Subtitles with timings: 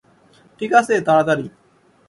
[0.59, 1.45] ঠিকাছে, তাড়াতাড়ি।